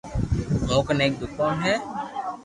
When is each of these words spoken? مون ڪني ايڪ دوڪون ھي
مون 0.67 0.81
ڪني 0.87 1.01
ايڪ 1.05 1.13
دوڪون 1.19 1.53
ھي 1.65 1.75